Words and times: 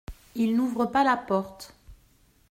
Il 0.33 0.55
n’ouvre 0.55 0.87
pas 0.87 1.03
la 1.03 1.15
porte. 1.15 1.75